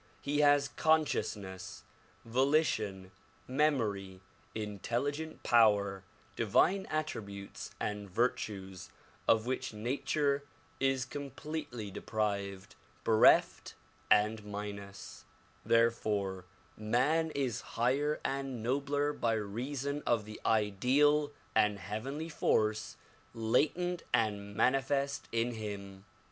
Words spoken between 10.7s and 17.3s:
is completely deprived, bereft and minus; therefore man